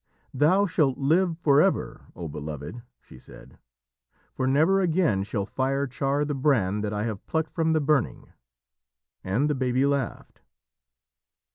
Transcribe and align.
"Thou 0.33 0.65
shalt 0.65 0.97
live 0.97 1.37
forever, 1.37 2.07
O 2.15 2.27
Beloved," 2.27 2.81
she 3.01 3.19
said, 3.19 3.59
"for 4.33 4.47
never 4.47 4.81
again 4.81 5.21
shall 5.21 5.45
fire 5.45 5.85
char 5.85 6.25
the 6.25 6.33
brand 6.33 6.83
that 6.83 6.91
I 6.91 7.03
have 7.03 7.27
plucked 7.27 7.51
from 7.51 7.73
the 7.73 7.81
burning." 7.81 8.33
And 9.23 9.47
the 9.47 9.53
baby 9.53 9.85
laughed. 9.85 10.41